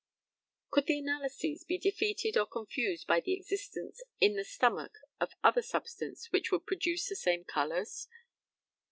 Could 0.71 0.87
the 0.87 0.97
analyses 0.97 1.63
be 1.63 1.77
defeated 1.77 2.35
or 2.35 2.47
confused 2.47 3.05
by 3.05 3.19
the 3.19 3.33
existence 3.33 4.01
in 4.19 4.35
the 4.35 4.43
stomach 4.43 4.93
of 5.19 5.29
any 5.33 5.37
other 5.43 5.61
substance 5.61 6.31
which 6.31 6.51
would 6.51 6.65
produce 6.65 7.07
the 7.07 7.15
same 7.15 7.43
colours? 7.43 8.07